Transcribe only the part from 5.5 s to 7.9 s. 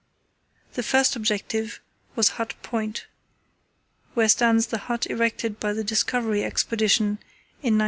by the Discovery expedition in 1902.